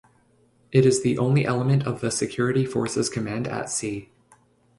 It 0.71 0.83
is 0.83 1.03
the 1.03 1.19
only 1.19 1.45
element 1.45 1.85
of 1.85 2.01
the 2.01 2.09
Security 2.09 2.65
Forces 2.65 3.07
Command 3.07 3.47
at 3.47 3.69
sea. 3.69 4.09